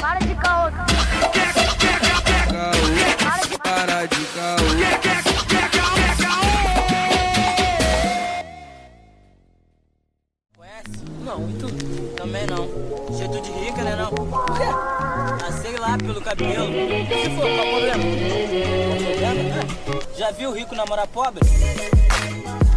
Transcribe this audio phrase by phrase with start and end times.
[0.00, 0.70] Para de caô.
[3.22, 4.64] Para de Para de caô.
[11.20, 11.68] Não, e tu?
[12.16, 12.68] Também não.
[13.18, 14.10] Jeito de rica, né não?
[15.46, 16.72] Ah, sei lá, pelo cabelo.
[16.72, 18.04] Se for, qual o problema?
[20.16, 21.42] Já viu rico namorar pobre?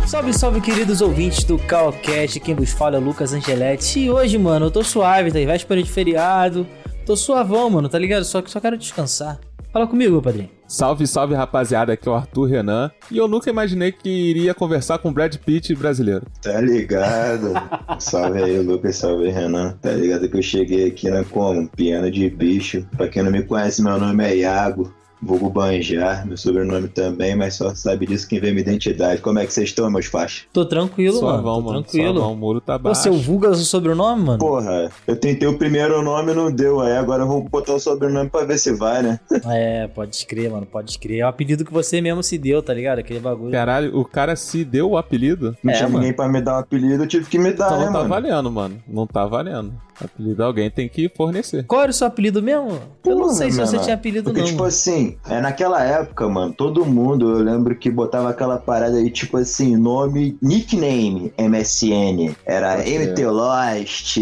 [0.08, 2.40] Salve, salve, queridos ouvintes do Calcast.
[2.40, 4.00] Quem vos fala é o Lucas Angeletti.
[4.00, 6.66] E hoje, mano, eu tô suave, tá aí, véspera de feriado.
[7.06, 8.24] Tô suavão, mano, tá ligado?
[8.24, 9.38] Só que só quero descansar.
[9.72, 10.50] Fala comigo, meu padrinho.
[10.66, 12.90] Salve, salve rapaziada, aqui é o Arthur Renan.
[13.12, 16.26] E eu nunca imaginei que iria conversar com o Brad Pitt brasileiro.
[16.42, 17.52] Tá ligado?
[18.00, 19.78] salve aí, Lucas, salve Renan.
[19.82, 21.68] Tá ligado que eu cheguei aqui na como?
[21.68, 22.88] Piano de bicho.
[22.96, 24.90] Pra quem não me conhece, meu nome é Iago.
[25.22, 29.22] Vulgo Banjar, meu sobrenome também, mas só sabe disso quem vê minha identidade.
[29.22, 30.46] Como é que vocês estão, meus faixas?
[30.54, 31.44] Tô tranquilo, mano.
[31.44, 31.68] Tô mano.
[31.82, 32.14] tranquilo.
[32.16, 33.02] Suavão, o muro tá Pô, baixo.
[33.04, 34.40] seu vulga é o seu sobrenome, mano?
[34.40, 38.30] Porra, eu tentei o primeiro nome não deu, aí agora eu vou botar o sobrenome
[38.30, 39.20] pra ver se vai, né?
[39.50, 41.20] É, pode crer, mano, pode crer.
[41.20, 43.00] É o apelido que você mesmo se deu, tá ligado?
[43.00, 43.52] Aquele bagulho.
[43.52, 45.56] Caralho, o cara se deu o apelido?
[45.64, 46.00] Não É, tinha mano.
[46.00, 47.98] ninguém pra me dar um apelido, eu tive que me dar, Então né, não tá
[48.00, 48.10] mano?
[48.10, 48.84] valendo, mano.
[48.88, 49.74] Não tá valendo.
[50.00, 51.66] Apelido alguém tem que fornecer.
[51.66, 52.70] Qual era o seu apelido mesmo?
[53.04, 53.84] Eu não Porra, sei se você mano.
[53.84, 54.46] tinha apelido, Porque, não.
[54.48, 54.68] tipo mano.
[54.70, 59.38] assim, é naquela época, mano, todo mundo, eu lembro que botava aquela parada aí, tipo
[59.38, 62.36] assim, nome, nickname MSN.
[62.46, 62.98] Era Pode.
[63.00, 64.18] MT Lost,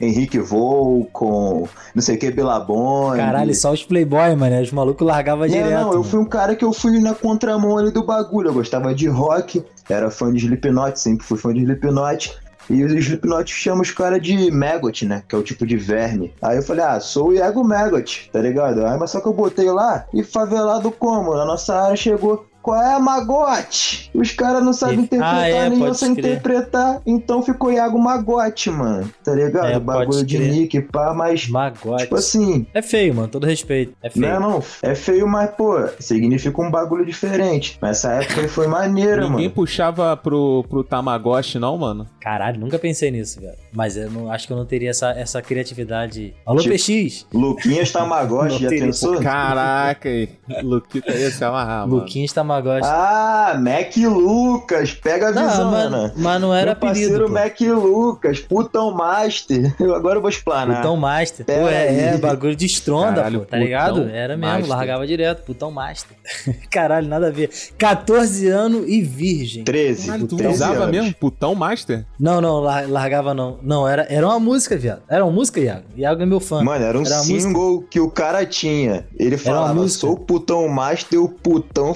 [0.00, 3.18] Henrique Volcom, não sei o que, Bilabone.
[3.18, 4.60] Caralho, só os playboy, mano.
[4.60, 5.70] Os malucos largavam direto.
[5.70, 6.04] não, eu mano.
[6.04, 8.48] fui um cara que eu fui na contramão ali do bagulho.
[8.48, 12.32] Eu gostava de rock, era fã de Slipknot, sempre fui fã de Slipknot.
[12.68, 15.22] E os Slipknot chamam os caras de Maggot, né?
[15.28, 16.32] Que é o tipo de verme.
[16.40, 18.84] Aí eu falei, ah, sou o Iago Maggot, tá ligado?
[18.86, 21.36] Aí, mas só que eu botei lá e favelado como?
[21.36, 22.46] Na nossa área chegou.
[22.64, 24.10] Qual é, Magote?
[24.14, 26.18] Os caras não sabem E- interpretar, Ah, é, nem eu pode sei crer.
[26.30, 27.02] interpretar.
[27.04, 29.10] Então ficou Iago Magote, mano.
[29.22, 29.66] Tá ligado?
[29.66, 30.50] É, Bagulho de crer.
[30.50, 31.46] nick, pá, mas.
[31.46, 32.04] Magote.
[32.04, 33.28] Tipo assim, É feio, mano.
[33.28, 33.92] Todo respeito.
[34.02, 34.26] É feio.
[34.40, 37.76] não, não, é feio, mas, pô, significa um bagulho diferente.
[37.82, 39.50] Mas essa época foi maneira, Ninguém mano.
[39.50, 42.06] puxava pro, pro Tamagotchi, não, mano?
[42.18, 43.58] Caralho, nunca pensei nisso, velho.
[43.74, 46.34] Mas eu não, acho que eu não teria essa, essa criatividade.
[46.46, 47.26] Alô, Tipo- PX.
[47.34, 49.20] Luquinhas Tamagotchi, já pensou?
[49.20, 50.28] Caraca, aí.
[50.62, 51.96] Luquita ia se amarrar, mano.
[52.00, 52.53] Luquinhas Tamagotchi.
[52.86, 56.12] Ah, Mac Lucas, pega a visão, não, mas, né?
[56.16, 57.34] mas não era Meu parceiro apelido.
[57.60, 57.68] pô.
[57.74, 59.74] Mac Lucas, putão master.
[59.80, 60.76] Eu agora eu vou explanar.
[60.78, 61.44] Putão Master.
[61.44, 61.98] Pô, Pera é, aí.
[62.00, 64.08] é, bagulho de estronda, Caralho, pô, tá ligado?
[64.08, 64.68] Era mesmo, Master.
[64.68, 65.42] largava direto.
[65.44, 66.16] Putão Master.
[66.70, 67.50] Caralho, nada a ver.
[67.78, 69.64] 14 anos e virgem.
[69.64, 70.06] 13.
[70.06, 70.90] Caralho, tu 13 usava anos.
[70.90, 71.14] mesmo?
[71.14, 72.04] Putão Master?
[72.18, 73.58] Não, não, lar- largava não.
[73.62, 75.02] Não, era, era uma música, viado.
[75.08, 75.84] Era uma música, Iago.
[75.96, 76.62] Iago é meu fã.
[76.62, 77.40] Mano, era um Era uma música.
[77.40, 79.06] single que o cara tinha.
[79.18, 81.92] Ele falava, sou o putão master, o putão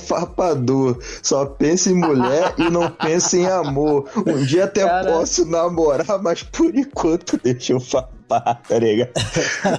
[1.22, 4.08] Só pensa em mulher e não pensa em amor.
[4.26, 5.12] Um dia até Cara.
[5.12, 9.10] posso namorar, mas por enquanto deixa eu farpar, tá ligado?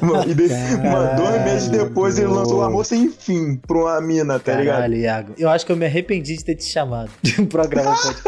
[0.02, 4.40] Mano, de- mano, dois meses depois ele lançou o Amor Sem Fim pra uma mina,
[4.40, 4.75] tá ligado?
[4.75, 5.34] Caralho, Iago.
[5.38, 8.24] Eu acho que eu me arrependi de ter te chamado de um programa podcast.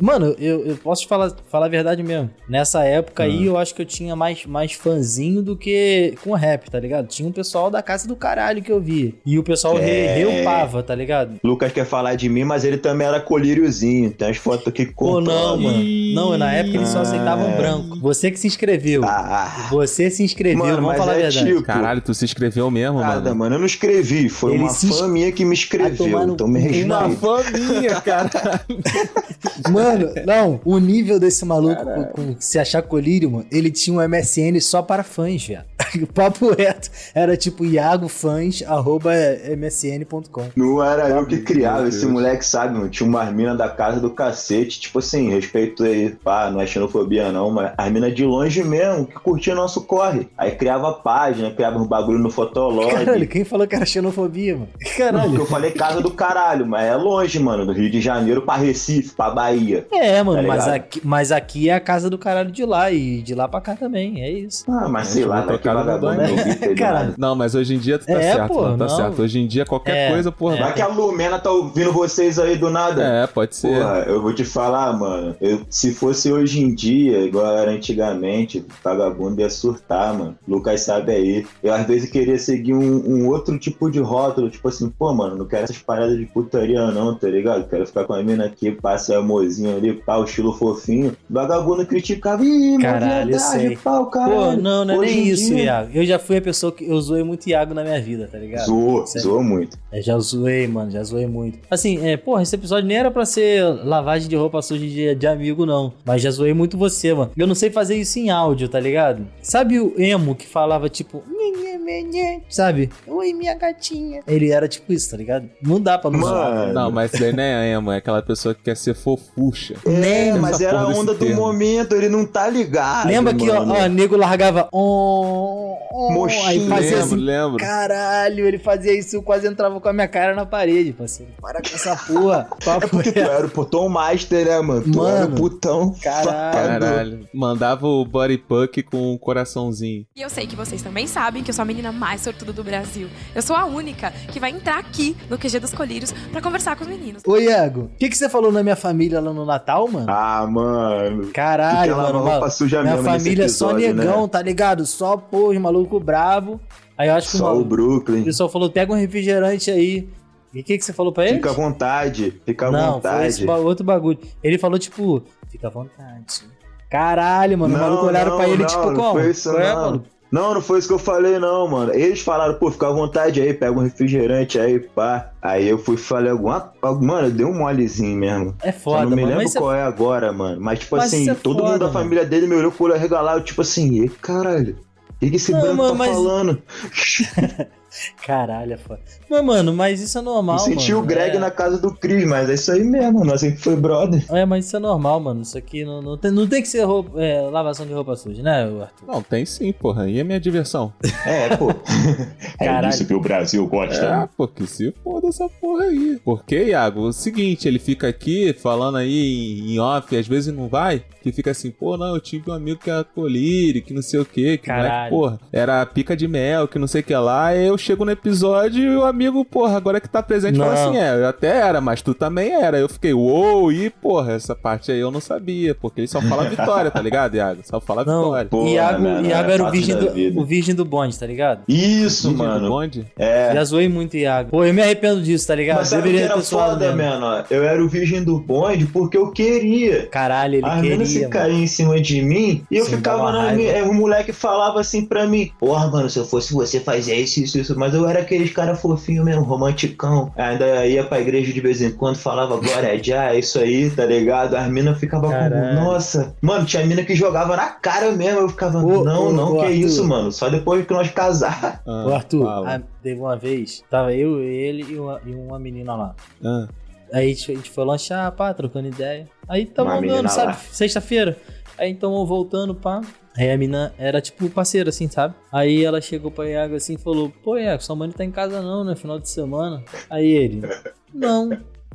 [0.00, 2.30] Mano, eu, eu posso te falar, falar a verdade mesmo.
[2.48, 6.70] Nessa época aí, eu acho que eu tinha mais, mais fãzinho do que com rap,
[6.70, 7.06] tá ligado?
[7.08, 9.12] Tinha um pessoal da casa do caralho que eu via.
[9.26, 10.14] E o pessoal É.
[10.16, 11.38] reupava, tá ligado?
[11.44, 14.10] Lucas quer falar de mim, mas ele também era colíriozinho.
[14.10, 15.84] Tem as fotos aqui que Pô, não, mano.
[16.14, 17.56] Não, na época eles só aceitavam Ah.
[17.56, 17.98] branco.
[18.00, 19.02] Você que se inscreveu.
[19.04, 21.46] Ah, Você se inscreveu, mano, vamos mas falar a é verdade.
[21.46, 21.62] tipo...
[21.62, 23.36] Caralho, tu se inscreveu mesmo, Nada, mano?
[23.36, 24.28] mano, eu não escrevi.
[24.28, 26.26] Foi Ele uma fã minha que me escreveu.
[26.26, 26.84] no Então me cu.
[26.84, 27.20] Uma respeita.
[27.20, 28.30] fã minha, cara.
[29.70, 29.87] Mano,
[30.26, 34.60] não, o nível desse maluco com, com se achar colírio, mano, ele tinha um MSN
[34.60, 35.62] só para fãs, velho.
[36.02, 39.10] O papo reto era tipo iagofãs, arroba
[39.58, 40.48] msn.com.
[40.56, 42.12] Não era eu que criava, Meu esse Deus.
[42.12, 42.88] moleque sabe, mano.
[42.88, 44.80] Tinha umas minas da casa do cacete.
[44.80, 49.06] Tipo assim, respeito aí, pá, não é xenofobia não, mas as minas de longe mesmo,
[49.06, 50.28] que curtia nosso corre.
[50.36, 52.92] Aí criava página, criava uns bagulho no Fotolog.
[52.92, 54.68] Caralho, quem falou que era xenofobia, mano?
[54.82, 55.28] Não, Caralho.
[55.30, 57.64] porque eu falei casa do caralho, mas é longe, mano.
[57.64, 59.67] Do Rio de Janeiro pra Recife, pra Bahia.
[59.74, 63.20] É, mano, Tá mas, aqui, mas aqui é a casa do caralho de lá e
[63.22, 64.64] de lá pra cá também, é isso.
[64.68, 66.74] Ah, mas sei lá, que trocar no vagabundo tá ligado?
[66.78, 67.14] Caralho.
[67.18, 68.96] Não, mas hoje em dia tu tá É, certo, pô, mano, tá não.
[68.96, 69.22] certo.
[69.22, 70.56] Hoje em dia qualquer É, coisa, porra.
[70.56, 70.60] é.
[70.60, 73.02] Vai que a Lumena tá ouvindo vocês aí do nada.
[73.02, 73.68] É, pode ser.
[73.78, 75.34] Porra, eu vou te falar, mano.
[75.40, 80.36] Eu, se fosse hoje em dia, igual era antigamente, vagabundo ia surtar, mano.
[80.46, 81.46] Lucas sabe aí.
[81.62, 85.36] Eu às vezes queria seguir um, um outro tipo de rótulo, tipo assim, pô, mano,
[85.36, 87.68] não quero essas paradas de putaria, não, tá ligado?
[87.68, 91.16] Quero ficar com a mina aqui, passa amorzinho negocinho ali, pá, o estilo fofinho.
[91.28, 93.76] Vagabundo criticava, ih, Caralho, eu verdade, sei.
[93.76, 94.60] pau, Pô, caralho.
[94.62, 95.90] não, não é nem em isso, dia- Iago.
[95.94, 98.66] Eu já fui a pessoa que eu zoei muito Iago na minha vida, tá ligado?
[98.66, 99.28] Zoou, Sério.
[99.28, 99.76] zoou muito.
[99.92, 101.58] É, já zoei, mano, já zoei muito.
[101.70, 105.26] Assim, é, porra, esse episódio nem era pra ser lavagem de roupa suja de, de
[105.26, 105.92] amigo, não.
[106.04, 107.30] Mas já zoei muito você, mano.
[107.36, 109.26] Eu não sei fazer isso em áudio, tá ligado?
[109.42, 111.22] Sabe o emo que falava tipo,
[112.48, 112.90] sabe?
[113.06, 114.22] Oi, minha gatinha.
[114.26, 115.48] Ele era tipo isso, tá ligado?
[115.62, 116.50] Não dá pra não zoar.
[116.54, 116.72] Mano.
[116.72, 119.74] Não, mas isso daí não é emo, é aquela pessoa que quer ser fofucha.
[119.86, 121.36] É, Essa mas era a onda do termo.
[121.42, 123.06] momento, ele não tá ligado.
[123.08, 123.74] Lembra que, ó, mano.
[123.74, 124.68] ó, nego largava.
[124.72, 127.16] Oh, oh, aí fazia Lembro, assim.
[127.16, 127.56] lembro.
[127.58, 131.32] Caralho, ele fazia isso, eu quase entrava com a minha cara na parede, parceiro.
[131.40, 132.48] Para com essa porra.
[132.78, 134.82] É porque tu era o putão master, né, mano?
[134.82, 135.94] Tu Mano, era o putão.
[136.02, 136.80] caralho.
[136.80, 137.28] Caralho.
[137.34, 140.06] Mandava o body puck com um coraçãozinho.
[140.14, 142.64] E eu sei que vocês também sabem que eu sou a menina mais sortuda do
[142.64, 143.08] Brasil.
[143.34, 146.82] Eu sou a única que vai entrar aqui no QG dos Colírios pra conversar com
[146.84, 147.22] os meninos.
[147.26, 150.06] Ô, Iago, o que, que você falou na minha família lá no Natal, mano?
[150.08, 151.28] Ah, mano.
[151.32, 152.18] Caralho, mano.
[152.20, 154.28] roupa suja minha família é só episódio, negão, né?
[154.28, 154.84] tá ligado?
[154.86, 156.60] Só, pô, os maluco brabo.
[156.96, 158.22] Aí eu acho que o Só o maluco- Brooklyn.
[158.22, 160.08] o pessoal falou, pega um refrigerante aí.
[160.52, 161.36] E o que, que você falou pra ele?
[161.36, 163.46] Fica à vontade, fica à Não, foi esse vontade.
[163.62, 164.18] ba- outro bagulho.
[164.42, 166.42] Ele falou, tipo, fica à vontade.
[166.90, 167.74] Caralho, mano.
[167.76, 169.12] o maluco olharam pra ele, não, tipo, não como?
[169.12, 169.80] Foi isso, Qual é, não.
[169.82, 170.04] mano?
[170.30, 171.94] Não, não foi isso que eu falei, não, mano.
[171.94, 175.30] Eles falaram, pô, fica à vontade aí, pega um refrigerante aí, pá.
[175.40, 176.70] Aí eu fui e falei alguma.
[177.00, 178.54] Mano, deu um molezinho mesmo.
[178.62, 179.36] É foda, não me mano.
[179.38, 180.60] lembro é qual é agora, mano.
[180.60, 181.98] Mas, tipo Mas assim, é todo foda, mundo da mano.
[181.98, 184.76] família dele me olhou com o olho arregalado, tipo assim, e caralho.
[185.10, 186.62] O que, que esse Não, branco mano, tá mas- falando?
[188.26, 189.00] Caralho, é foda.
[189.30, 191.04] Mas, mano, mas isso é normal, Eu senti mano.
[191.04, 191.38] o Greg é...
[191.38, 194.24] na casa do Cris, mas é isso aí mesmo, nós sempre foi brother.
[194.30, 195.42] É, mas isso é normal, mano.
[195.42, 198.42] Isso aqui não, não, tem, não tem que ser roupa- é, lavação de roupa suja,
[198.42, 199.06] né, Arthur?
[199.06, 200.08] Não, tem sim, porra.
[200.08, 200.92] E a minha diversão?
[201.26, 201.68] É, pô.
[202.58, 202.88] Caralho.
[202.88, 204.04] isso que o Brasil gosta.
[204.24, 206.18] É, porque se foda essa porra aí.
[206.24, 210.68] Porque, Iago, o seguinte, ele fica aqui falando aí em, em off, às vezes não
[210.68, 214.02] vai, que fica assim, pô, não, eu tive um amigo que era colírio, que não
[214.02, 215.10] sei o que, que moleque, Caralho.
[215.10, 218.10] porra, era pica de mel, que não sei o que lá, aí eu chego no
[218.10, 220.88] episódio e o amigo, porra, agora que tá presente, fala Não.
[220.90, 222.78] assim, é, eu até era, mas tu também era.
[222.78, 226.44] Eu fiquei, uou, e porra, essa parte aí eu não sabia, porque ele só fala
[226.50, 227.62] vitória, tá ligado, Iago?
[227.64, 228.48] Só fala Não, vitória.
[228.50, 231.26] Pô, Iago, não, não, Iago é era o virgem, do, o virgem do bonde, tá
[231.26, 231.62] ligado?
[231.66, 232.68] Isso, Vídeo do mano.
[232.68, 233.06] bonde?
[233.18, 233.52] É.
[233.54, 234.50] Já zoei muito Iago.
[234.50, 235.78] Pô, eu me arrependo disso, tá ligado?
[235.78, 237.10] Mas Deveria era ter foda, mesmo.
[237.20, 237.26] mano?
[237.26, 237.44] ó?
[237.48, 240.06] Eu era o virgem do bonde porque eu queria.
[240.08, 243.52] Caralho, ele As queria, se caíam em cima de mim e eu Sim, ficava na
[243.52, 243.82] minha.
[243.84, 247.58] O moleque falava assim pra mim: Porra, mano, se eu fosse você, fazia isso, isso,
[247.58, 247.67] isso.
[247.76, 250.32] Mas eu era aqueles cara fofinho mesmo, romanticão.
[250.36, 253.90] Ainda ia pra igreja de vez em quando, falava glória a já, é isso aí,
[253.90, 254.54] tá ligado?
[254.54, 256.34] As minas ficavam como, nossa.
[256.40, 258.40] Mano, tinha mina que jogava na cara mesmo.
[258.40, 259.74] Eu ficava, Ô, não, ô, não, ô, que Arthur.
[259.74, 260.30] isso, mano.
[260.32, 261.82] Só depois que nós casar.
[261.86, 265.94] Ah, Ô, Arthur, ah, teve uma vez, tava eu, ele e uma, e uma menina
[265.94, 266.14] lá.
[266.44, 266.68] Ah.
[267.12, 269.26] Aí a gente, foi lanchar, pá, trocando ideia.
[269.48, 269.64] Aí
[270.00, 270.56] menina andando, sabe?
[270.70, 271.36] Sexta-feira.
[271.78, 273.00] Aí então voltando, pá.
[273.38, 275.34] Aí a mina era tipo parceira, assim, sabe?
[275.52, 278.30] Aí ela chegou pra Iago assim e falou: Pô, Iago, sua mãe não tá em
[278.30, 278.96] casa não, né?
[278.96, 279.82] Final de semana.
[280.10, 280.62] Aí ele:
[281.14, 281.50] Não.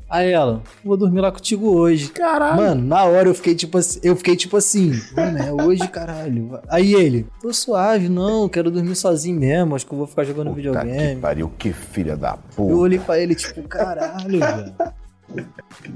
[0.10, 2.10] Aí ela: Vou dormir lá contigo hoje.
[2.10, 2.56] Caralho.
[2.58, 6.60] Mano, na hora eu fiquei tipo assim, eu fiquei tipo assim, mano, é hoje, caralho.
[6.70, 10.50] Aí ele, tô suave, não, quero dormir sozinho mesmo, acho que eu vou ficar jogando
[10.52, 11.20] Puta que videogame.
[11.22, 12.76] pariu, que filha da Eu puta.
[12.76, 14.74] olhei pra ele, tipo, caralho, velho.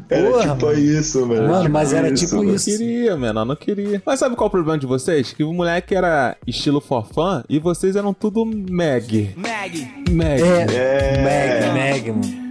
[0.10, 0.80] Era Porra, tipo mano.
[0.80, 1.48] isso, mano.
[1.50, 2.56] Mano, mas era tipo mano.
[2.56, 2.70] isso.
[2.72, 4.02] Não queria, menor, não queria.
[4.06, 5.32] Mas sabe qual é o problema de vocês?
[5.34, 9.34] Que o moleque era estilo forfã e vocês eram tudo Meg.
[9.38, 9.88] Mag.
[10.10, 10.42] Meg.
[10.42, 11.24] É, É.
[11.24, 12.48] Meg, Meg, mano.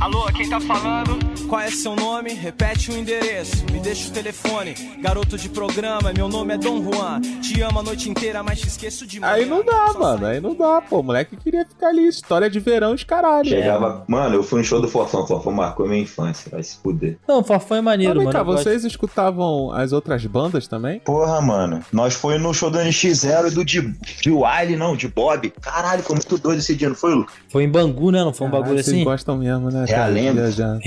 [0.00, 1.18] Alô, quem tá falando?
[1.48, 2.34] Qual é seu nome?
[2.34, 4.74] Repete o endereço, me deixa o telefone.
[5.00, 7.22] Garoto de programa, meu nome é Dom Juan.
[7.40, 9.32] Te amo a noite inteira, mas te esqueço de manhã.
[9.32, 10.18] Aí não dá, Só mano.
[10.20, 11.00] sai- Aí não dá, pô.
[11.00, 12.06] O moleque queria ficar ali.
[12.06, 13.48] História de verão de caralho.
[13.48, 14.04] Chegava.
[14.06, 15.26] Mano, eu fui no show do Forfão.
[15.26, 16.50] Forfão marcou minha infância.
[16.50, 17.16] Vai se fuder.
[17.26, 18.32] Não, Forfã é maneiro, Mas vem mano.
[18.34, 18.64] cá, eu gosto.
[18.64, 21.00] vocês escutavam as outras bandas também?
[21.00, 21.80] Porra, mano.
[21.90, 23.80] Nós foi no show do NX0 e do de,
[24.20, 25.50] de Wiley, não, de Bob.
[25.62, 27.34] Caralho, foi muito doido esse dia, não foi, Lucas?
[27.48, 28.22] Foi em Bangu, né?
[28.22, 28.90] Não foi um bagulho Caralho, assim?
[28.92, 29.86] Vocês gostam mesmo, né?
[29.86, 30.20] cara, de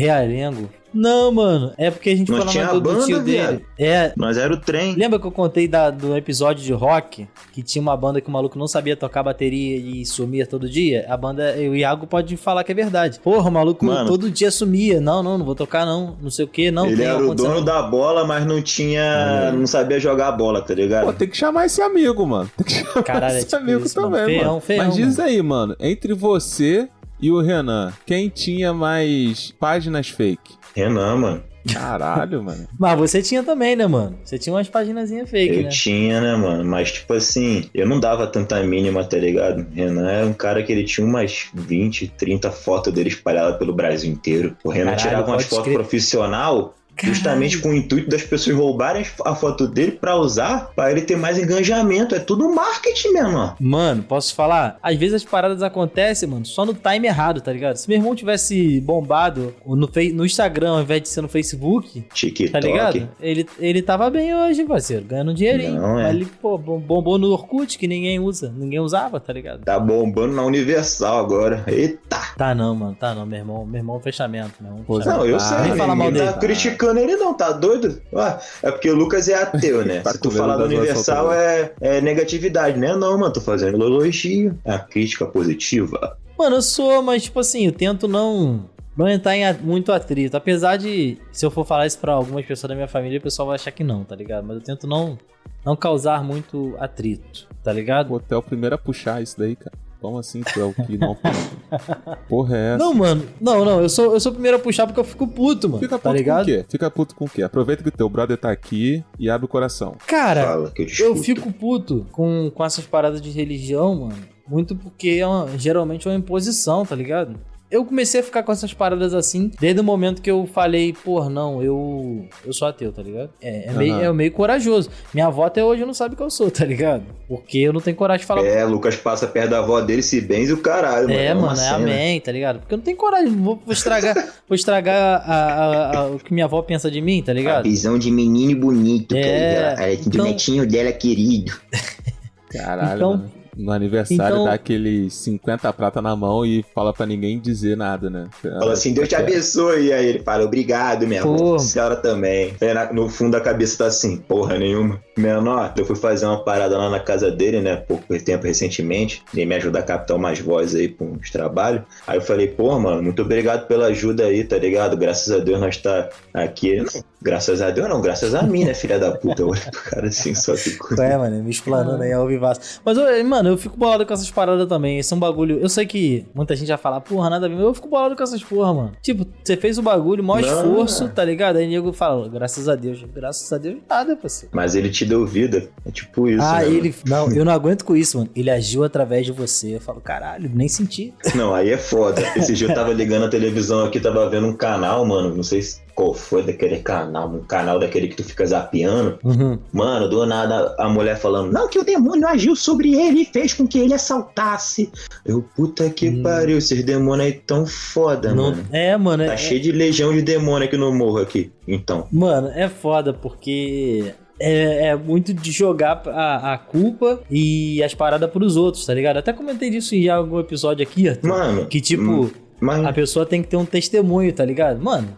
[0.01, 0.50] Realengo.
[0.51, 0.69] Realengo.
[0.93, 1.71] Não, mano.
[1.77, 3.51] É porque a gente Nós na tinha do, do banda, tio viado.
[3.51, 3.65] dele.
[3.79, 4.11] É.
[4.17, 4.93] Nós era o trem.
[4.95, 7.29] Lembra que eu contei da- do episódio de rock?
[7.53, 11.05] Que tinha uma banda que o maluco não sabia tocar bateria e sumia todo dia?
[11.07, 13.21] A banda, o Iago pode falar que é verdade.
[13.21, 14.09] Porra, o maluco Mano.
[14.09, 14.99] todo dia sumia.
[14.99, 16.17] Não, não, não vou tocar não.
[16.21, 16.85] Não sei o que, não.
[16.87, 19.49] Ele tem era o dono da bola, mas não tinha.
[19.53, 21.05] Não sabia jogar a bola, tá ligado?
[21.05, 22.51] Pô, tem que chamar esse amigo, mano.
[22.57, 24.25] Tem que chamar Caralho, é esse tipo amigo isso, também, mano.
[24.27, 24.61] Feião, mano.
[24.61, 26.89] feião, Mas diz aí, mano, entre você
[27.21, 30.55] E o Renan, quem tinha mais páginas fake?
[30.75, 31.43] Renan, mano.
[31.71, 32.67] Caralho, mano.
[32.79, 34.17] Mas você tinha também, né, mano?
[34.23, 35.69] Você tinha umas paginazinhas fake, Eu né?
[35.69, 36.65] tinha, né, mano?
[36.65, 39.67] Mas, tipo assim, eu não dava tanta mínima, tá ligado?
[39.71, 44.11] Renan é um cara que ele tinha umas 20, 30 fotos dele espalhadas pelo Brasil
[44.11, 44.57] inteiro.
[44.63, 49.35] O Renan Caralho, tirava umas fotos profissional justamente com o intuito das pessoas roubarem a
[49.35, 52.13] foto dele pra usar, pra ele ter mais engajamento.
[52.15, 53.53] É tudo marketing mesmo, ó.
[53.59, 54.77] Mano, posso falar?
[54.83, 57.77] Às vezes as paradas acontecem, mano, só no time errado, tá ligado?
[57.77, 62.03] Se meu irmão tivesse bombado no, Fe- no Instagram ao invés de ser no Facebook,
[62.13, 62.51] TikTok.
[62.51, 63.09] tá ligado?
[63.19, 65.81] Ele, ele tava bem hoje, parceiro, ganhando um dinheirinho.
[65.81, 66.09] Não, é.
[66.09, 69.63] Ele, pô, bom- bombou no Orkut, que ninguém usa, ninguém usava, tá ligado?
[69.63, 71.63] Tá bombando na Universal agora.
[71.67, 72.19] Eita!
[72.37, 74.83] Tá não, mano, tá não, meu irmão, meu irmão é um fechamento, meu irmão.
[74.83, 75.19] é fechamento.
[75.23, 75.57] Não, eu Ah, sei.
[75.69, 76.39] nem falar mal tá dele.
[76.81, 78.01] Criticando ele, não, tá doido?
[78.11, 80.01] Ué, é porque o Lucas é ateu, né?
[80.01, 82.95] Tá Se tu falar do Universal é, é negatividade, né?
[82.95, 84.57] Não, mano, tô fazendo elogio.
[84.65, 86.17] É a crítica positiva.
[86.37, 90.35] Mano, eu sou, mas tipo assim, eu tento não não entrar em muito atrito.
[90.35, 93.47] Apesar de, se eu for falar isso pra algumas pessoas da minha família, o pessoal
[93.47, 94.45] vai achar que não, tá ligado?
[94.45, 95.17] Mas eu tento não
[95.63, 98.13] não causar muito atrito, tá ligado?
[98.15, 99.77] O primeiro a puxar isso daí, cara.
[100.01, 102.17] Como assim tu é o que não puxa?
[102.27, 102.77] Porra é essa?
[102.83, 103.23] Não, mano.
[103.39, 105.79] Não, não, eu sou eu sou o primeiro a puxar porque eu fico puto, mano.
[105.79, 106.45] Fica tá puto com o ligado?
[106.45, 106.65] quê?
[106.67, 107.43] Fica puto com o quê?
[107.43, 109.95] Aproveita que o teu brother tá aqui e abre o coração.
[110.07, 114.17] Cara, Fala que eu eu fico puto com, com essas paradas de religião, mano.
[114.47, 117.39] Muito porque é uma- geralmente é uma imposição, tá ligado?
[117.71, 121.29] Eu comecei a ficar com essas paradas assim desde o momento que eu falei, pô,
[121.29, 123.29] não, eu eu sou ateu, tá ligado?
[123.41, 124.03] É, é meio, Aham.
[124.03, 124.89] é meio corajoso.
[125.13, 127.03] Minha avó até hoje não sabe que eu sou, tá ligado?
[127.29, 128.45] Porque eu não tenho coragem de falar.
[128.45, 131.17] É, Lucas passa perto da avó dele, se benze o caralho, mano.
[131.19, 131.75] É, uma mano, é cena.
[131.77, 132.59] amém, tá ligado?
[132.59, 134.15] Porque eu não tenho coragem, vou, vou estragar,
[134.49, 137.63] vou estragar a- a- a- o que minha avó pensa de mim, tá A ligado?
[137.63, 141.53] visão de menino bonito, É, que ela, é, do então- netinho dela querido.
[142.51, 143.31] Caralho, Então- mano.
[143.63, 148.09] No aniversário então- dá aqueles 50 prata na mão e fala pra ninguém dizer nada,
[148.09, 148.25] né?
[148.41, 149.87] Fala assim, Deus te abençoe.
[149.87, 151.33] E aí ele fala, obrigado, minha Pô.
[151.33, 151.55] avó.
[151.55, 152.53] A senhora também.
[152.61, 154.99] Aí na- no fundo da cabeça tá assim, porra nenhuma.
[155.17, 157.75] Menor, eu fui fazer uma parada lá na casa dele, né?
[157.77, 159.21] Pouco tempo recentemente.
[159.33, 161.83] Ele me ajuda a captar umas vozes aí pra uns trabalhos.
[162.07, 164.97] Aí eu falei, pô, mano, muito obrigado pela ajuda aí, tá ligado?
[164.97, 166.83] Graças a Deus nós tá aqui.
[167.21, 169.43] Graças a Deus não, graças a mim, né, filha da puta?
[169.43, 170.97] Eu olho pro cara assim, só ficou.
[171.03, 172.81] É, mano, me explanando aí ao vivaço.
[172.83, 174.99] Mas, eu- mano, eu fico bolado com essas paradas também.
[174.99, 175.59] Esse é um bagulho.
[175.59, 178.15] Eu sei que muita gente vai falar, porra, nada a ver, mas eu fico bolado
[178.15, 178.91] com essas porra, mano.
[179.01, 180.57] Tipo, você fez o bagulho, maior Não.
[180.71, 181.57] esforço, tá ligado?
[181.57, 183.03] Aí o nego fala, graças a Deus.
[183.13, 184.49] Graças a Deus, nada, parceiro.
[184.55, 185.69] Mas ele te deu vida.
[185.85, 186.75] É tipo isso, ah, né, mano?
[186.77, 186.95] ele.
[187.07, 188.29] Não, eu não aguento com isso, mano.
[188.35, 189.75] Ele agiu através de você.
[189.75, 191.13] Eu falo, caralho, nem senti.
[191.35, 192.21] Não, aí é foda.
[192.35, 195.35] Esse dia eu tava ligando a televisão aqui, tava vendo um canal, mano.
[195.35, 197.27] Não sei se- qual foi daquele canal.
[197.29, 199.19] Um canal daquele que tu fica zapeando.
[199.23, 199.57] Uhum.
[199.71, 203.53] Mano, do nada a mulher falando: Não, que o demônio agiu sobre ele e fez
[203.53, 204.91] com que ele assaltasse.
[205.25, 206.23] Eu, puta que Hum.
[206.23, 208.65] pariu, esses demônios aí tão foda, Não- mano.
[208.71, 209.25] é, mano.
[209.25, 211.51] Tá é- cheio de legião de demônio aqui no morro aqui.
[211.67, 212.07] Então.
[212.11, 218.29] Mano, é foda porque é, é muito de jogar a, a culpa e as paradas
[218.31, 219.17] pros outros, tá ligado?
[219.17, 221.65] Até comentei disso em algum episódio aqui, Arthur, Mano.
[221.67, 222.29] que tipo, hum,
[222.59, 222.83] Mas.
[222.85, 224.81] a pessoa tem que ter um testemunho, tá ligado?
[224.81, 225.09] Mano,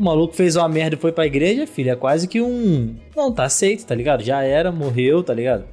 [0.00, 2.96] o maluco fez uma merda e foi pra igreja, filho, é quase que um.
[3.14, 4.22] Não, tá aceito, tá ligado?
[4.22, 5.64] Já era, morreu, tá ligado?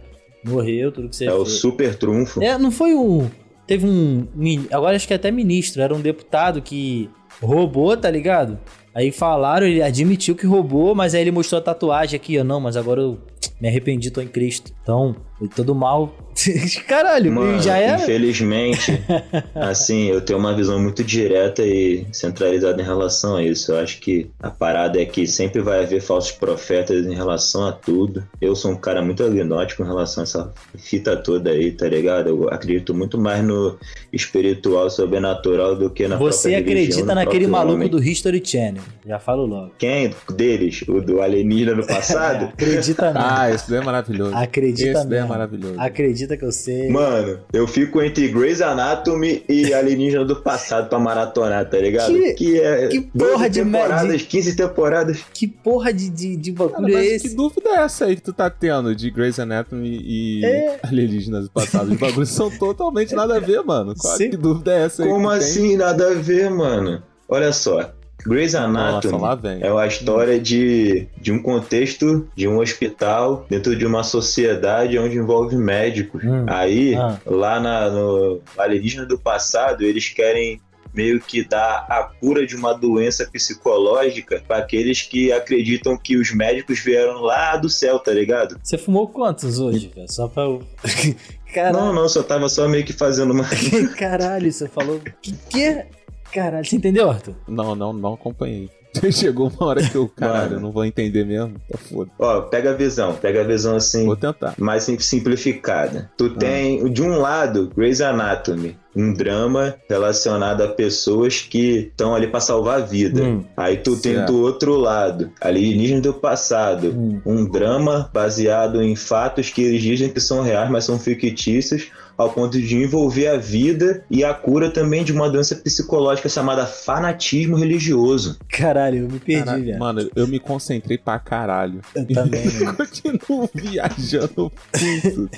[0.43, 2.43] Morreu, tudo que você É o super trunfo.
[2.43, 3.29] É, não foi um.
[3.65, 4.27] Teve um.
[4.69, 7.09] Agora acho que é até ministro, era um deputado que
[7.41, 8.59] roubou, tá ligado?
[8.93, 12.43] Aí falaram, ele admitiu que roubou, mas aí ele mostrou a tatuagem aqui, ó.
[12.43, 13.17] Não, mas agora eu
[13.61, 14.73] me arrependi, tô em Cristo.
[14.81, 15.15] Então,
[15.55, 16.13] todo mal.
[16.87, 18.01] Caralho, Mano, já era.
[18.01, 18.91] infelizmente,
[19.55, 23.71] assim, eu tenho uma visão muito direta e centralizada em relação a isso.
[23.71, 27.71] Eu acho que a parada é que sempre vai haver falsos profetas em relação a
[27.71, 28.23] tudo.
[28.41, 32.29] Eu sou um cara muito agnóstico em relação a essa fita toda aí, tá ligado?
[32.29, 33.77] Eu acredito muito mais no
[34.11, 37.89] espiritual, sobrenatural do que na Você própria religião, acredita no naquele maluco homem.
[37.89, 38.83] do History Channel.
[39.05, 39.71] Já falo logo.
[39.77, 40.83] Quem deles?
[40.87, 42.45] O do alienígena no passado?
[42.45, 43.19] Acredita mesmo.
[43.23, 44.35] Ah, esse daí é maravilhoso.
[44.35, 45.79] Acredita esse daí é maravilhoso.
[45.79, 46.89] Acredita que eu sei.
[46.89, 52.11] Mano, eu fico entre Grey's Anatomy e Alienígena do passado pra maratonar, tá ligado?
[52.35, 54.23] Que- é que 12 porra de temporadas, merda.
[54.25, 55.23] 15 temporadas.
[55.33, 57.29] Que porra de, de, de Cara, bagulho é mas esse?
[57.29, 60.79] que dúvida é essa aí que tu tá tendo de Grey's Anatomy e É.
[60.83, 61.91] alienígenas do passado?
[61.91, 63.93] Os bagulhos são totalmente nada a ver, mano.
[63.95, 65.09] Qual, que dúvida é essa aí?
[65.09, 65.47] Como que tu tem?
[65.47, 65.77] assim?
[65.77, 67.03] Nada a ver, mano.
[67.29, 67.91] Olha só.
[68.27, 73.85] Grey's Anatomy Nossa, é uma história de, de um contexto de um hospital dentro de
[73.85, 76.23] uma sociedade onde envolve médicos.
[76.23, 76.45] Hum.
[76.47, 77.17] Aí, Ah.
[77.25, 80.59] lá na, no alienígena do passado, eles querem
[80.93, 86.33] meio que dá a cura de uma doença psicológica para aqueles que acreditam que os
[86.33, 88.57] médicos vieram lá do céu, tá ligado?
[88.63, 90.11] Você fumou quantos hoje, velho?
[90.11, 90.63] Só pra eu.
[91.53, 91.77] Caralho.
[91.77, 93.45] Não, não, só tava só meio que fazendo uma.
[93.97, 94.99] Caralho, você falou.
[95.21, 95.85] Que que?
[96.31, 97.35] Caralho, você entendeu, Arthur?
[97.47, 98.69] Não, não, não acompanhei.
[99.11, 101.55] Chegou uma hora que eu, caralho, eu não vou entender mesmo.
[101.69, 102.11] Tá foda.
[102.17, 104.05] Ó, pega a visão, pega a visão assim.
[104.05, 104.55] Vou tentar.
[104.57, 106.09] Mais simplificada.
[106.17, 106.39] Tu ah.
[106.39, 112.39] tem, de um lado, Grey's Anatomy um drama relacionado a pessoas que estão ali para
[112.39, 113.21] salvar a vida.
[113.23, 114.01] Hum, Aí tu certo.
[114.01, 117.21] tem do outro lado, alienígena do passado, hum.
[117.23, 122.31] um drama baseado em fatos que eles dizem que são reais, mas são fictícios, ao
[122.31, 127.55] ponto de envolver a vida e a cura também de uma doença psicológica chamada fanatismo
[127.55, 128.39] religioso.
[128.49, 129.79] Caralho, eu me perdi, caralho, velho.
[129.79, 131.81] Mano, eu me concentrei pra caralho.
[131.93, 132.43] Eu também.
[132.59, 135.29] eu continuo viajando muito.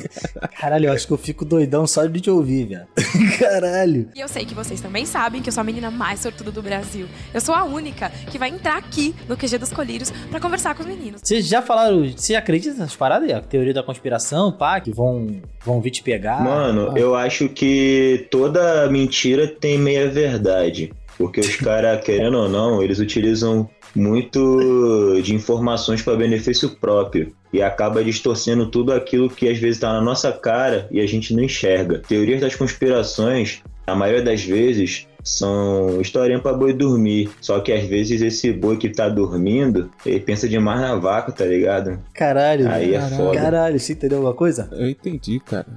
[0.57, 2.87] Caralho, eu acho que eu fico doidão só de te ouvir, velho.
[3.39, 4.09] Caralho.
[4.15, 6.61] E eu sei que vocês também sabem que eu sou a menina mais sortuda do
[6.61, 7.07] Brasil.
[7.33, 10.81] Eu sou a única que vai entrar aqui no QG dos Colírios para conversar com
[10.81, 11.21] os meninos.
[11.23, 13.29] Vocês já falaram, você acredita nessas paradas?
[13.31, 16.43] A teoria da conspiração, pá, que vão, vão vir te pegar?
[16.43, 16.93] Mano, ah.
[16.95, 20.91] eu acho que toda mentira tem meia verdade.
[21.17, 27.61] Porque os caras, querendo ou não, eles utilizam muito de informações para benefício próprio e
[27.61, 31.43] acaba distorcendo tudo aquilo que às vezes está na nossa cara e a gente não
[31.43, 31.99] enxerga.
[32.07, 37.29] Teorias das conspirações, a maioria das vezes, são historinha para boi dormir.
[37.41, 41.45] Só que às vezes esse boi que tá dormindo, ele pensa demais na vaca, tá
[41.45, 41.99] ligado?
[42.13, 42.69] Caralho.
[42.69, 43.13] Aí caralho.
[43.13, 43.39] é foda.
[43.39, 44.69] Caralho, você entendeu alguma coisa?
[44.71, 45.67] Eu entendi, cara.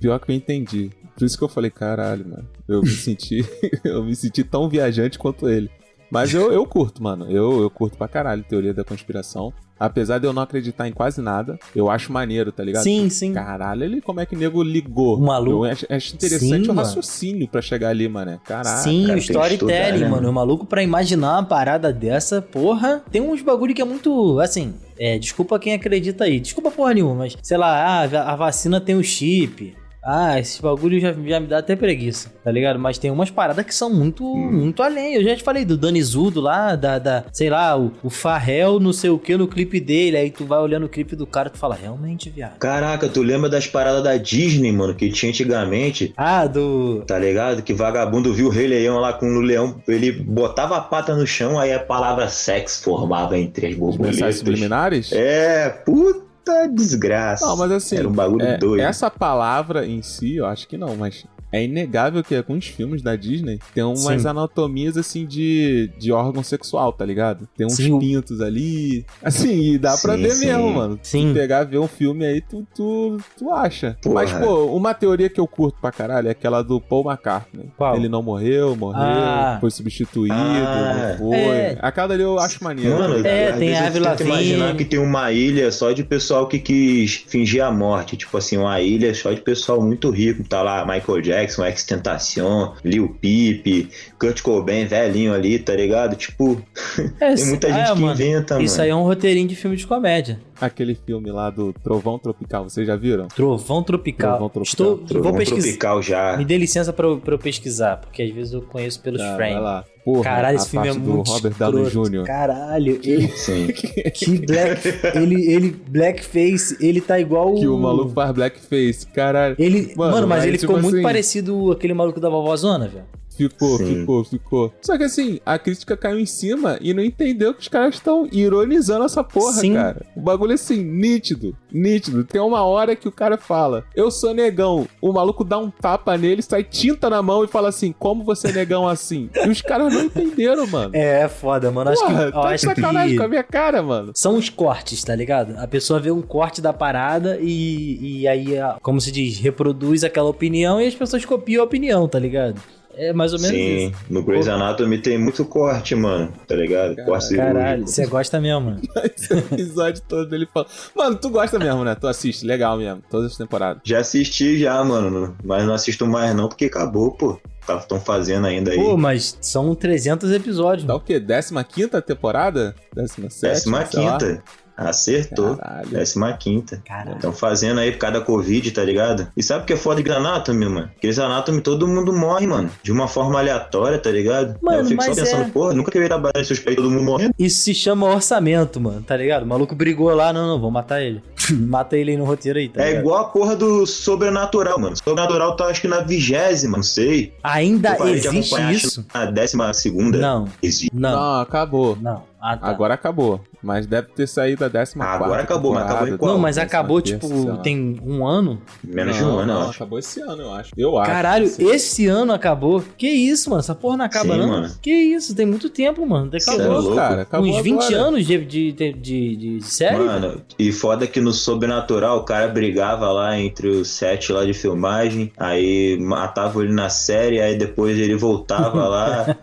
[0.00, 0.90] Pior que eu entendi.
[1.16, 2.48] Por isso que eu falei, caralho, mano.
[2.66, 3.44] Eu me senti,
[3.84, 5.70] eu me senti tão viajante quanto ele.
[6.12, 7.24] Mas eu, eu curto, mano.
[7.30, 9.50] Eu, eu curto pra caralho teoria da conspiração.
[9.80, 12.84] Apesar de eu não acreditar em quase nada, eu acho maneiro, tá ligado?
[12.84, 13.32] Sim, sim.
[13.32, 15.16] Caralho, ele como é que o nego ligou?
[15.16, 15.64] O maluco.
[15.64, 18.38] Eu acho, acho interessante sim, o raciocínio para chegar ali, mano.
[18.44, 18.82] Caralho.
[18.82, 20.08] Sim, cara, o storytelling, né?
[20.08, 20.28] mano.
[20.28, 23.02] O maluco pra imaginar uma parada dessa, porra.
[23.10, 26.38] Tem uns bagulho que é muito, assim, é, desculpa quem acredita aí.
[26.38, 29.74] Desculpa porra nenhuma, mas sei lá, ah, a vacina tem o chip.
[30.04, 32.78] Ah, esse bagulho já, já me dá até preguiça, tá ligado?
[32.78, 34.50] Mas tem umas paradas que são muito, hum.
[34.50, 35.14] muito além.
[35.14, 38.92] Eu já te falei do Danizudo lá, da, da sei lá, o, o Farrell, não
[38.92, 40.16] sei o que, no clipe dele.
[40.16, 42.58] Aí tu vai olhando o clipe do cara e tu fala, realmente, viado.
[42.58, 46.12] Caraca, tu lembra das paradas da Disney, mano, que tinha antigamente?
[46.16, 47.04] Ah, do.
[47.06, 47.62] Tá ligado?
[47.62, 51.26] Que vagabundo viu o Rei Leão lá com o leão, ele botava a pata no
[51.26, 54.16] chão, aí a palavra sexo formava entre as borboletas.
[54.16, 55.12] Mensagens subliminares?
[55.12, 57.46] É, puta puta desgraça.
[57.46, 57.96] Não, mas assim.
[57.96, 58.82] Era um bagulho é, doido.
[58.82, 63.14] Essa palavra em si, eu acho que não, mas é inegável que alguns filmes da
[63.14, 64.28] Disney tem umas Sim.
[64.28, 67.46] anatomias assim de, de órgão sexual, tá ligado?
[67.56, 67.98] Tem uns Sim.
[67.98, 69.04] pintos ali.
[69.22, 70.46] Assim, e dá sim, pra ver sim.
[70.46, 70.98] mesmo, mano.
[71.02, 71.28] Sim.
[71.28, 73.96] Se pegar ver um filme aí, tu, tu, tu acha.
[74.02, 74.14] Porra.
[74.14, 77.70] Mas, pô, uma teoria que eu curto pra caralho é aquela do Paul McCartney.
[77.76, 77.96] Qual?
[77.96, 79.58] Ele não morreu, morreu, ah.
[79.60, 81.16] foi substituído, ah.
[81.18, 81.36] não foi.
[81.36, 81.78] É.
[81.82, 82.98] Aquela ali eu acho maneiro.
[82.98, 87.24] Mano, é, tem a Ávila imaginar que tem uma ilha só de pessoal que quis
[87.28, 88.16] fingir a morte.
[88.16, 90.42] Tipo assim, uma ilha só de pessoal muito rico.
[90.44, 96.16] Tá lá Michael Jackson Jackson, X-Tentacion, Lil Peep, Kurt Cobain velhinho ali, tá ligado?
[96.16, 96.62] Tipo,
[97.20, 98.66] é, tem muita gente é, que mano, inventa, mano.
[98.66, 100.40] Isso aí é um roteirinho de filme de comédia.
[100.62, 103.26] Aquele filme lá do Trovão Tropical, vocês já viram?
[103.26, 104.30] Trovão Tropical.
[104.30, 104.62] Trovão Tropical.
[104.62, 105.62] Estou, Trovão vou pesquisar.
[105.62, 106.36] Tropical já.
[106.36, 109.34] Me dê licença pra eu, pra eu pesquisar, porque às vezes eu conheço pelos tá,
[109.34, 109.54] frames.
[109.54, 109.84] Vai lá.
[110.04, 112.24] Porra, Caralho, esse filme é muito Robert Downey Jr.
[112.24, 113.68] Caralho, ele, Sim.
[114.14, 119.54] que black, ele, ele blackface, ele tá igual que o maluco faz blackface, caralho.
[119.58, 121.02] Ele, mano, mano mas, mas, ele tipo ficou muito assim...
[121.02, 123.04] parecido aquele maluco da vovózona, velho.
[123.50, 124.00] Ficou, Sim.
[124.00, 124.74] ficou, ficou.
[124.82, 128.28] Só que assim, a crítica caiu em cima e não entendeu que os caras estão
[128.30, 129.74] ironizando essa porra, Sim.
[129.74, 130.06] cara.
[130.16, 132.24] O bagulho é assim, nítido, nítido.
[132.24, 134.86] Tem uma hora que o cara fala, eu sou negão.
[135.00, 138.48] O maluco dá um tapa nele, sai tinta na mão e fala assim, como você
[138.48, 139.28] é negão assim?
[139.34, 140.94] E os caras não entenderam, mano.
[140.94, 141.92] É, é foda, mano.
[141.92, 143.18] Porra, acho que, tá acho sacanagem que...
[143.18, 144.12] com a minha cara, mano.
[144.14, 145.56] São os cortes, tá ligado?
[145.58, 150.28] A pessoa vê um corte da parada e, e aí, como se diz, reproduz aquela
[150.28, 152.60] opinião e as pessoas copiam a opinião, tá ligado?
[152.94, 153.96] É mais ou menos Sim, isso.
[154.10, 156.32] no Grey's Anatomy tem muito corte, mano.
[156.46, 156.96] Tá ligado?
[156.96, 158.80] Caralho, corte Caralho, você gosta mesmo, mano.
[159.16, 160.66] Esse episódio todo dele fala.
[160.94, 161.94] Mano, tu gosta mesmo, né?
[161.94, 163.02] Tu assiste, legal mesmo.
[163.10, 163.82] Todas as temporadas.
[163.84, 165.36] Já assisti, já, mano.
[165.42, 167.40] Mas não assisto mais não, porque acabou, pô.
[167.68, 168.76] Estão fazendo ainda aí.
[168.76, 170.84] Pô, mas são 300 episódios.
[170.86, 171.20] Tá o quê?
[171.20, 172.74] 15 temporada?
[172.94, 173.70] 17?
[173.70, 174.42] 15.
[174.76, 175.56] Acertou.
[175.56, 175.88] Caralho.
[175.88, 176.82] Décima quinta.
[176.84, 177.16] Caralho.
[177.16, 179.28] Estão fazendo aí por causa da Covid, tá ligado?
[179.36, 180.90] E sabe o que é foda de Anatomy, mano?
[181.00, 182.70] Grey's Anatomy todo mundo morre, mano.
[182.82, 184.56] De uma forma aleatória, tá ligado?
[184.62, 187.04] Mano, eu fico só mas pensando, é- porra, nunca queria trabalhar nesses países todo mundo
[187.04, 187.34] morrendo.
[187.38, 189.42] Isso se chama orçamento, mano, tá ligado?
[189.42, 191.22] O maluco brigou lá, não, não, vou matar ele.
[191.52, 193.00] Mata ele aí no roteiro aí, tá É ligado?
[193.02, 194.96] igual a porra do Sobrenatural, mano.
[194.96, 197.34] Sobrenatural tá acho que na vigésima, não sei.
[197.42, 199.04] Ainda existe isso?
[199.12, 200.18] Na décima segunda.
[200.18, 200.90] Não, Existe.
[200.94, 201.96] não, Não, acabou.
[202.00, 202.22] não.
[202.44, 202.66] Ah, tá.
[202.66, 203.40] Agora acabou.
[203.62, 206.32] Mas deve ter saído a décima Agora quarta acabou, mas acabou em qual?
[206.32, 208.60] Não, mas acabou, terça, tipo, tem um ano?
[208.82, 209.70] Menos de Não, um ano, eu não, acho.
[209.70, 210.70] acabou esse ano, eu acho.
[210.76, 211.08] Eu acho.
[211.10, 211.70] Caralho, não sei.
[211.70, 212.82] esse ano acabou.
[212.98, 213.60] Que isso, mano?
[213.60, 214.48] Essa porra não acaba, Sim, não?
[214.48, 214.74] mano.
[214.82, 216.28] Que isso, tem muito tempo, mano.
[216.32, 217.22] É Acabou, cara.
[217.22, 217.96] Acabou uns 20 agora.
[218.08, 219.98] anos de, de, de, de, de série?
[220.02, 224.52] Mano, e foda que no Sobrenatural o cara brigava lá entre os sete lá de
[224.52, 229.36] filmagem, aí matava ele na série, aí depois ele voltava lá,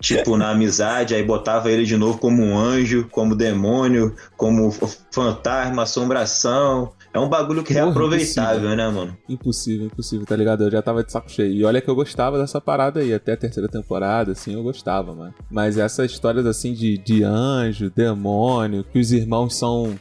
[0.00, 4.70] tipo, na amizade, aí botava ele de novo como um anjo, como demônio, como
[5.10, 6.92] fantasma, assombração.
[7.12, 9.16] É um bagulho que é aproveitável, né, mano?
[9.28, 10.64] Impossível, impossível, tá ligado?
[10.64, 11.52] Eu já tava de saco cheio.
[11.52, 15.14] E olha que eu gostava dessa parada aí, até a terceira temporada, assim, eu gostava,
[15.14, 15.34] mano.
[15.48, 19.94] Mas essas histórias, assim, de, de anjo, demônio, que os irmãos são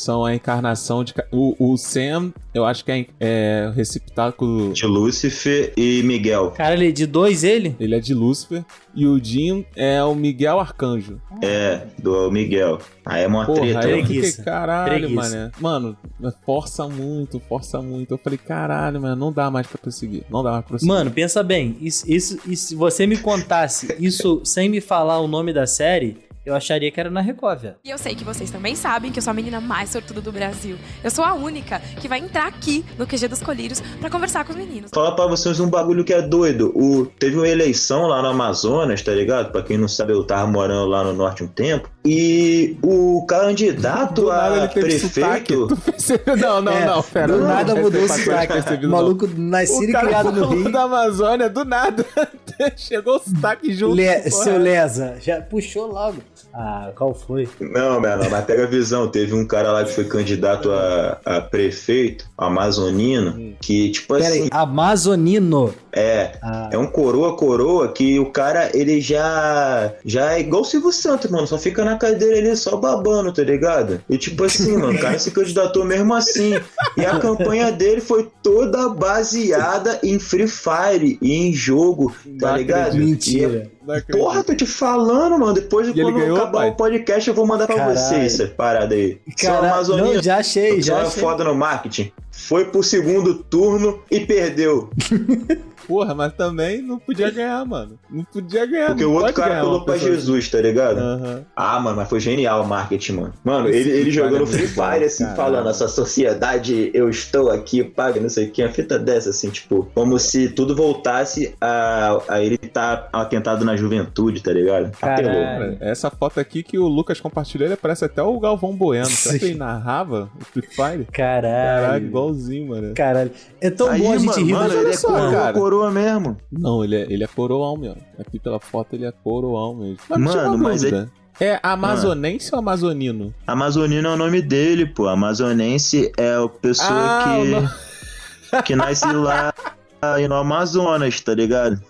[0.00, 1.14] são a encarnação de...
[1.30, 4.72] O, o Sam, eu acho que é, é o receptáculo...
[4.72, 6.52] De Lúcifer e Miguel.
[6.52, 7.76] Caralho, de dois ele?
[7.78, 8.64] Ele é de Lúcifer.
[8.94, 11.20] E o Jim é o Miguel Arcanjo.
[11.42, 12.78] É, do Miguel.
[13.04, 13.78] Aí é uma Porra, treta.
[13.80, 14.06] aí eu mano.
[14.06, 14.28] Preguiça.
[14.30, 15.52] fiquei, caralho, mano.
[15.60, 15.96] Mano,
[16.44, 18.14] força muito, força muito.
[18.14, 20.24] Eu falei, caralho, mano, não dá mais pra prosseguir.
[20.30, 20.94] Não dá mais pra prosseguir.
[20.94, 25.28] Mano, pensa bem, isso, isso, e se você me contasse isso sem me falar o
[25.28, 27.74] nome da série, eu acharia que era na Record, velho.
[27.84, 30.32] E eu sei que vocês também sabem que eu sou a menina mais sortuda do
[30.32, 30.76] Brasil.
[31.04, 34.52] Eu sou a única que vai entrar aqui no QG dos Colírios pra conversar com
[34.52, 34.90] os meninos.
[34.94, 36.72] Falar pra vocês um bagulho que é doido.
[36.74, 39.52] O, teve uma eleição lá no Amazonas, tá ligado?
[39.52, 41.90] Pra quem não sabe, eu tava morando lá no norte um tempo.
[42.04, 45.68] E o candidato Do a prefeito.
[46.40, 47.26] Não, não, É, não, pera.
[47.32, 48.86] do não, nada não, mudou o sotaque.
[48.86, 50.72] O maluco nascido e criado no Rio.
[50.72, 52.04] da Amazônia, do nada.
[52.76, 53.94] Chegou o sotaque junto.
[53.94, 54.44] Le- porra.
[54.44, 56.18] seu Lesa, já puxou logo.
[56.52, 57.48] Ah, qual foi?
[57.60, 59.08] Não, mano, mas pega a visão.
[59.08, 64.42] Teve um cara lá que foi candidato a, a prefeito, amazonino, que, tipo Pera assim,
[64.44, 65.74] aí, Amazonino.
[65.92, 66.32] é.
[66.42, 70.92] Ah, É um coroa coroa que o cara, ele já já é igual o Silvio
[70.92, 74.00] Santos, mano, só fica na cadeira ele só babando, tá ligado?
[74.08, 76.58] E tipo assim, mano, o cara se candidatou mesmo assim.
[76.96, 82.96] E a campanha dele foi toda baseada em Free Fire e em jogo, tá ligado?
[82.96, 83.48] mentira.
[83.48, 83.79] Não acredito.
[84.10, 85.54] Porra, tô te falando, mano.
[85.54, 86.70] Depois de quando ganhou, acabar pai?
[86.70, 87.98] o podcast, eu vou mandar pra Caralho.
[87.98, 89.20] vocês essa parada aí.
[89.36, 90.14] São Cara, amazonino.
[90.14, 91.22] não, já achei, já Só é achei.
[91.22, 92.12] foda no marketing.
[92.50, 94.90] Foi pro segundo turno e perdeu.
[95.86, 97.98] Porra, mas também não podia ganhar, mano.
[98.08, 98.88] Não podia ganhar.
[98.88, 100.98] Porque não o outro cara pulou pra pessoa Jesus, tá ligado?
[100.98, 101.44] Aham.
[101.56, 103.34] Ah, mano, mas foi genial o marketing, mano.
[103.42, 107.82] Mano, Esse ele, ele jogando Fire Free Fire, assim, falando, essa sociedade, eu estou aqui,
[107.82, 112.20] paga, não sei o que, uma fita dessa, assim, tipo, como se tudo voltasse a,
[112.28, 114.92] a ele estar atentado na juventude, tá ligado?
[115.00, 115.32] Apelou.
[115.32, 119.06] Cara, essa foto aqui que o Lucas compartilhou, ele parece até o Galvão Bueno.
[119.06, 121.06] Será que ele narrava o Free Fire?
[121.12, 121.80] Caralho.
[121.82, 122.94] Caralho, igualzinho, mano.
[122.94, 123.30] Caralho.
[123.60, 125.52] É tão bom a gente rir, mano, mas ele olha é só, coroa, cara.
[125.52, 126.36] coroa mesmo.
[126.50, 127.98] Não, ele é, ele é coroão mesmo.
[128.18, 129.98] Aqui pela foto ele é coroão mesmo.
[130.08, 131.10] Mas Mano, mas dúvida.
[131.40, 133.34] É amazonense ou amazonino?
[133.46, 135.08] Amazonino é o nome dele, pô.
[135.08, 139.54] Amazonense é a pessoa Ah, o que, que nasce lá
[140.02, 141.80] aí no Amazonas, tá ligado?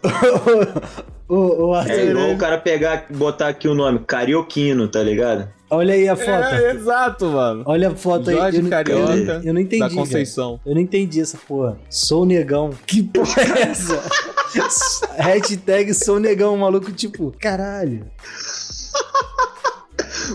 [1.29, 5.49] Ô, ô, Arthur, É igual o cara pegar, botar aqui o nome, Carioquino, tá ligado?
[5.71, 6.31] Olha aí a foto.
[6.55, 7.63] É, exato, mano.
[7.67, 8.57] Olha a foto Jorge aí.
[8.57, 9.81] Eu, não- Carioca, eu, eu não entendi.
[9.81, 9.99] da velho.
[10.01, 10.61] Conceição.
[10.67, 11.79] Eu não entendi essa porra.
[11.89, 12.71] Sou negão.
[12.87, 14.01] Que porra é essa?
[15.17, 18.05] Hashtag sou negão, maluco, tipo, caralho.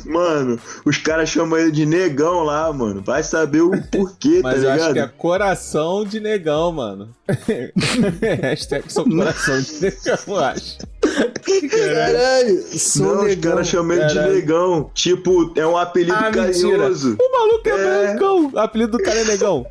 [0.05, 3.01] Mano, os caras chamam ele de negão lá, mano.
[3.01, 4.93] Vai saber o porquê, Mas tá eu acho ligado?
[4.93, 7.09] que é coração de negão, mano.
[8.41, 10.77] Hashtag sou coração de negão, eu acho.
[11.69, 13.51] Caralho, sou Não, os negão.
[13.51, 14.91] caras chamam ele de negão.
[14.93, 16.51] Tipo, é um apelido Ah, mentira.
[16.51, 17.17] carinhoso.
[17.19, 18.07] O maluco é, É.
[18.07, 18.51] brancão.
[18.53, 19.65] O apelido do cara é negão.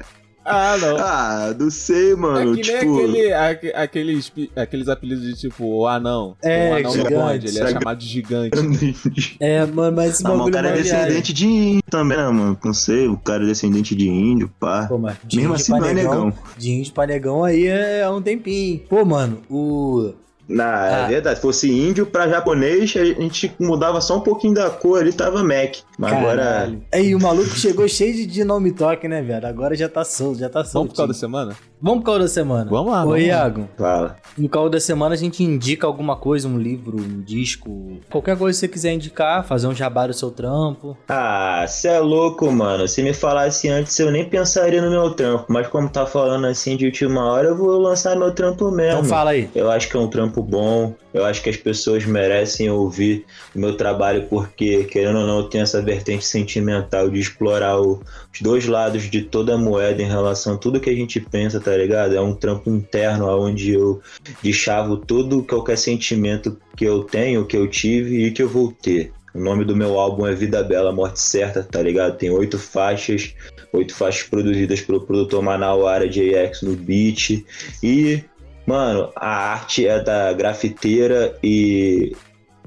[0.44, 0.96] Ah, não.
[1.04, 2.52] Ah, não sei, É mano.
[2.52, 6.36] nem tipo, aquele, aque- aqueles, aqueles apelidos de tipo o anão.
[6.42, 7.14] É, o anão do gigante.
[7.14, 9.36] bonde, ele é chamado de gigante.
[9.40, 10.92] É, mano, mas esse Ah, mas o cara é viagem.
[10.92, 12.58] descendente de índio também, né, mano?
[12.64, 14.86] Não sei, o cara é descendente de índio, pá.
[14.86, 16.32] Pô, mas de Mesmo índio assim pra não é negão.
[16.56, 18.80] De índio pra negão aí é há um tempinho.
[18.88, 20.12] Pô, mano, o...
[20.48, 21.06] Na, é Ah.
[21.06, 21.36] verdade.
[21.36, 25.42] Se fosse índio pra japonês, a gente mudava só um pouquinho da cor ali, tava
[25.42, 25.76] Mac.
[25.98, 26.42] Mas agora.
[26.44, 26.82] Caralho.
[26.92, 29.46] Aí o maluco chegou cheio de, nome toque, né, velho?
[29.46, 30.74] Agora já tá solto, já tá solto.
[30.74, 31.56] Vamos por causa da semana?
[31.80, 32.70] Vamos pro caô da semana.
[32.70, 33.18] Vamos lá, Ô, lá.
[33.18, 34.16] Iago, Fala.
[34.38, 38.56] no caô da semana a gente indica alguma coisa, um livro, um disco, qualquer coisa
[38.56, 40.96] que você quiser indicar, fazer um jabá do seu trampo.
[41.08, 42.88] Ah, cê é louco, mano.
[42.88, 45.44] Se me falasse antes, eu nem pensaria no meu trampo.
[45.48, 49.00] Mas como tá falando assim de última hora, eu vou lançar meu trampo mesmo.
[49.00, 49.50] Então fala aí.
[49.54, 50.94] Eu acho que é um trampo bom.
[51.12, 55.44] Eu acho que as pessoas merecem ouvir o meu trabalho porque, querendo ou não, eu
[55.44, 60.08] tenho essa vertente sentimental de explorar o- os dois lados de toda a moeda em
[60.08, 62.14] relação a tudo que a gente pensa, tá ligado?
[62.14, 64.00] É um trampo interno onde eu
[64.42, 69.12] deschavo todo qualquer sentimento que eu tenho, que eu tive e que eu vou ter.
[69.34, 72.16] O nome do meu álbum é Vida Bela, Morte Certa, tá ligado?
[72.16, 73.34] Tem oito faixas,
[73.72, 77.44] oito faixas produzidas pelo produtor Manauara JX no beat.
[77.82, 78.22] E,
[78.66, 82.14] mano, a arte é da grafiteira e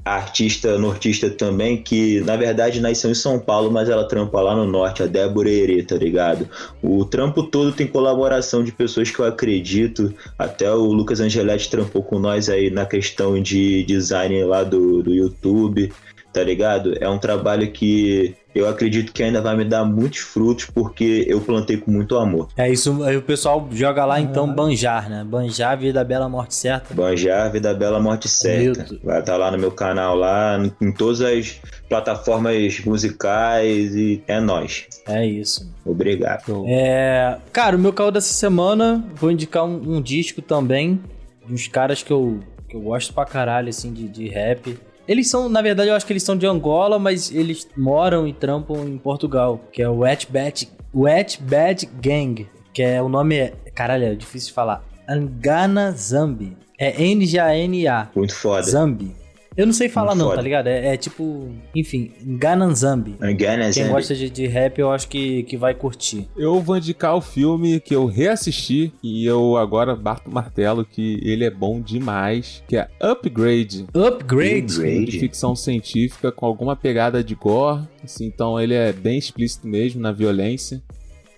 [0.08, 4.66] artista nortista também, que na verdade nasceu em São Paulo, mas ela trampa lá no
[4.66, 6.48] norte, a Débora Herê, tá ligado?
[6.82, 10.14] O trampo todo tem colaboração de pessoas que eu acredito.
[10.38, 15.14] Até o Lucas Angeletti trampou com nós aí na questão de design lá do, do
[15.14, 15.92] YouTube,
[16.32, 16.94] tá ligado?
[17.00, 21.40] É um trabalho que eu acredito que ainda vai me dar muitos frutos porque eu
[21.40, 22.48] plantei com muito amor.
[22.56, 25.24] É isso, aí o pessoal joga lá então Banjar, né?
[25.24, 26.92] Banjar, Vida Bela, Morte Certa.
[26.92, 28.98] Banjar, Vida Bela, Morte Certa.
[29.02, 34.86] Vai estar lá no meu canal lá, em todas as plataformas musicais e é nóis.
[35.06, 35.72] É isso.
[35.84, 36.64] Obrigado.
[36.66, 41.00] É, cara, o meu caô dessa semana, vou indicar um, um disco também,
[41.46, 44.78] de uns caras que eu, que eu gosto pra caralho, assim, de, de rap.
[45.08, 48.32] Eles são, na verdade, eu acho que eles são de Angola, mas eles moram e
[48.34, 53.36] trampam em Portugal, que é o Wet Bad, Wet Bad Gang, que é o nome
[53.36, 54.84] é, caralho, é difícil de falar.
[55.08, 56.54] Angana Zambi.
[56.78, 58.10] É N-G-A-N-A.
[58.14, 58.62] Muito foda.
[58.62, 59.16] Zambi.
[59.58, 60.68] Eu não sei falar não, tá ligado?
[60.68, 63.16] É, é tipo, enfim, Ngana Zambi.
[63.20, 66.28] Again, Quem gosta de, de rap, eu acho que, que vai curtir.
[66.36, 71.18] Eu vou indicar o filme que eu reassisti e eu agora bato o martelo que
[71.24, 73.86] ele é bom demais, que é Upgrade.
[73.92, 74.74] Upgrade.
[74.74, 75.18] Filme de Upgrade.
[75.18, 80.12] ficção científica com alguma pegada de gore, assim, então ele é bem explícito mesmo na
[80.12, 80.80] violência.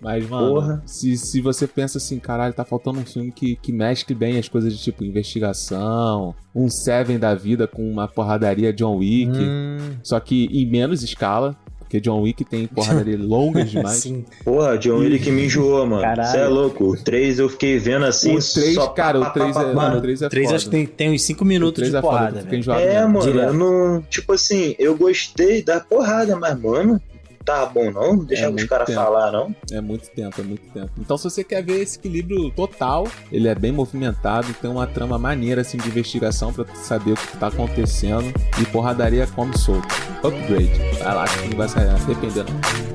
[0.00, 0.82] Mas, mano, Porra.
[0.86, 4.48] se, se você pensa assim, caralho, tá faltando um filme que, que mescle bem as
[4.48, 10.18] coisas de tipo investigação, um Seven da vida com uma porradaria John Wick, Hum, só
[10.20, 13.96] que em menos escala, porque John Wick tem porradaria longas demais.
[13.98, 14.24] sim.
[14.44, 16.02] Porra, John Wick me enjoou, mano.
[16.02, 16.30] Caralho.
[16.30, 16.84] Você é louco.
[16.84, 18.30] O 3 eu fiquei vendo assim.
[18.36, 20.56] o 3, só cara, o pá, 3 pá, é, Mano, o 3 é três foda.
[20.56, 22.56] acho que tem, tem uns 5 O minutos 3 de é foda, porrada, velho.
[22.58, 23.12] enjoado É, mesmo.
[23.18, 24.02] mano, eu não.
[24.08, 27.00] Tipo assim, eu gostei da porrada, mas, mano,
[27.50, 28.16] não tá bom não.
[28.16, 29.54] Não deixa É os caras falar, não.
[29.70, 30.90] É muito tempo, é muito tempo.
[30.98, 35.18] Então, se você quer ver esse equilíbrio total, ele é bem movimentado, tem uma trama
[35.18, 39.88] maneira assim de investigação pra tu saber o que tá acontecendo e porradaria come solto.
[40.22, 40.70] Upgrade.
[41.02, 42.89] Vai lá que não vai se arrepender não.